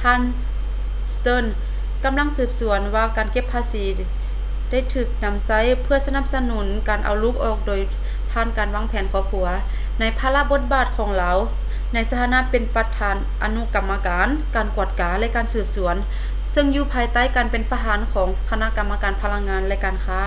[0.00, 0.20] ທ່ານ
[1.14, 1.50] stearns
[2.04, 3.84] ກຳລັງສືບສວນວ່າການເກັບພາສີ
[4.70, 7.80] ໄດ້ຖືກນຳໃຊ້ເພື່ອສະໜັບສະໜູນການເອົາລູກອອກໂດຍ
[8.32, 9.46] ຜ່ານການວາງແຜນຄອບຄົວ
[10.00, 11.38] ໃນພາລະບົດບາດຂອງລາວ
[11.92, 15.96] ໃນຖານະເປັນປະທານອະນຸກຳມະການ ການກວດກາ ແລະ ການສືບສວນ
[16.52, 20.22] ເຊິ່ງຢູ່ພາຍໃຕ້ການເປັນປະທານຂອງຄະນະກຳມະການພະລັງງານ ແລະ ການຄ້າ